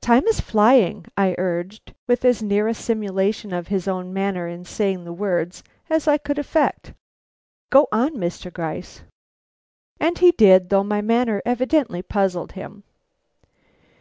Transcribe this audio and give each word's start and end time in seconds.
"Time 0.00 0.26
is 0.26 0.40
flying!" 0.40 1.06
I 1.16 1.36
urged, 1.38 1.94
with 2.08 2.24
as 2.24 2.42
near 2.42 2.66
a 2.66 2.74
simulation 2.74 3.52
of 3.52 3.68
his 3.68 3.86
own 3.86 4.12
manner 4.12 4.48
in 4.48 4.64
saying 4.64 5.04
the 5.04 5.12
words 5.12 5.62
as 5.88 6.08
I 6.08 6.18
could 6.18 6.40
affect. 6.40 6.92
"Go 7.70 7.86
on, 7.92 8.16
Mr. 8.16 8.52
Gryce." 8.52 9.04
And 10.00 10.18
he 10.18 10.32
did, 10.32 10.70
though 10.70 10.82
my 10.82 11.02
manner 11.02 11.40
evidently 11.46 12.02
puzzled 12.02 12.50
him. 12.58 12.82